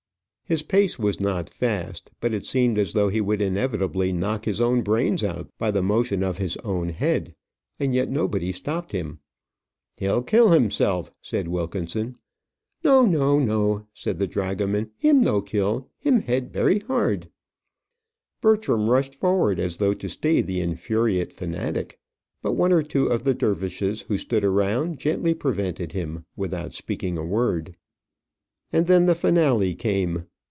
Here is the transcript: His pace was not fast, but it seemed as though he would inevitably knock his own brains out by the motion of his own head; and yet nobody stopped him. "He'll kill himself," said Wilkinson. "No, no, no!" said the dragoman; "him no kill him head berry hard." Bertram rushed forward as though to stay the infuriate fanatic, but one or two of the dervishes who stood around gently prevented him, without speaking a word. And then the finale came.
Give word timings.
His 0.43 0.63
pace 0.63 0.99
was 0.99 1.21
not 1.21 1.49
fast, 1.49 2.11
but 2.19 2.33
it 2.33 2.45
seemed 2.45 2.77
as 2.77 2.91
though 2.91 3.07
he 3.07 3.21
would 3.21 3.41
inevitably 3.41 4.11
knock 4.11 4.43
his 4.43 4.59
own 4.59 4.81
brains 4.81 5.23
out 5.23 5.49
by 5.57 5.71
the 5.71 5.81
motion 5.81 6.23
of 6.23 6.39
his 6.39 6.57
own 6.57 6.89
head; 6.89 7.33
and 7.79 7.95
yet 7.95 8.09
nobody 8.09 8.51
stopped 8.51 8.91
him. 8.91 9.19
"He'll 9.95 10.21
kill 10.21 10.49
himself," 10.51 11.09
said 11.21 11.47
Wilkinson. 11.47 12.17
"No, 12.83 13.05
no, 13.05 13.39
no!" 13.39 13.87
said 13.93 14.19
the 14.19 14.27
dragoman; 14.27 14.91
"him 14.97 15.21
no 15.21 15.41
kill 15.41 15.87
him 15.97 16.19
head 16.19 16.51
berry 16.51 16.79
hard." 16.79 17.29
Bertram 18.41 18.89
rushed 18.89 19.15
forward 19.15 19.57
as 19.57 19.77
though 19.77 19.93
to 19.93 20.09
stay 20.09 20.41
the 20.41 20.59
infuriate 20.59 21.31
fanatic, 21.31 21.97
but 22.41 22.57
one 22.57 22.73
or 22.73 22.83
two 22.83 23.07
of 23.07 23.23
the 23.23 23.33
dervishes 23.33 24.01
who 24.01 24.17
stood 24.17 24.43
around 24.43 24.99
gently 24.99 25.33
prevented 25.33 25.93
him, 25.93 26.25
without 26.35 26.73
speaking 26.73 27.17
a 27.17 27.23
word. 27.23 27.77
And 28.73 28.87
then 28.87 29.05
the 29.05 29.15
finale 29.15 29.75
came. 29.75 30.25